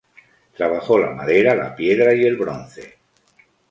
Trabajó 0.57 0.97
la 0.97 1.11
madera, 1.11 1.53
la 1.53 1.75
piedra 1.75 2.15
y 2.15 2.23
el 2.23 2.35
bronce. 2.35 2.97